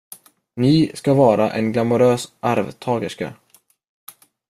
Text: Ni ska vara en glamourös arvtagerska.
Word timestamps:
Ni 0.55 0.91
ska 0.93 1.13
vara 1.13 1.51
en 1.51 1.71
glamourös 1.71 2.31
arvtagerska. 2.39 3.33